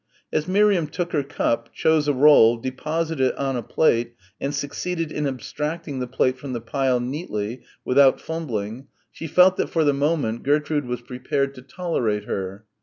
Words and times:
As 0.33 0.47
Miriam 0.47 0.87
took 0.87 1.11
her 1.11 1.21
cup, 1.21 1.71
chose 1.75 2.07
a 2.07 2.13
roll, 2.15 2.57
deposited 2.57 3.23
it 3.27 3.37
on 3.37 3.55
a 3.55 3.61
plate 3.61 4.15
and 4.39 4.51
succeeded 4.51 5.11
in 5.11 5.27
abstracting 5.27 5.99
the 5.99 6.07
plate 6.07 6.39
from 6.39 6.53
the 6.53 6.59
pile 6.59 6.99
neatly, 6.99 7.61
without 7.85 8.19
fumbling, 8.19 8.87
she 9.11 9.27
felt 9.27 9.57
that 9.57 9.69
for 9.69 9.83
the 9.83 9.93
moment 9.93 10.41
Gertrude 10.41 10.85
was 10.87 11.01
prepared 11.03 11.53
to 11.53 11.61
tolerate 11.61 12.23
her. 12.23 12.65